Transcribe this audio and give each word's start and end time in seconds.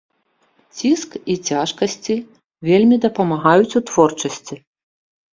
Ціск 0.77 1.09
і 1.33 1.33
цяжкасці 1.49 2.15
вельмі 2.69 2.95
дапамагаюць 3.03 3.75
у 3.81 3.83
творчасці. 3.91 4.55